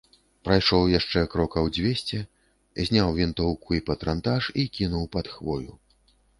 Прайшоў 0.47 0.87
яшчэ 0.99 1.19
крокаў 1.33 1.69
дзвесце, 1.75 2.21
зняў 2.89 3.13
вінтоўку 3.21 3.69
і 3.79 3.85
патранташ 3.93 4.43
і 4.65 4.69
кінуў 4.81 5.09
пад 5.17 5.33
хвою. 5.39 5.81